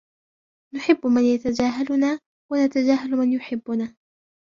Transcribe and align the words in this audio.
نحب 0.75 1.07
من 1.07 1.23
يتجاهلنا 1.23 2.19
ونتجاهلُ 2.51 3.11
من 3.11 3.33
يحبنا. 3.33 3.95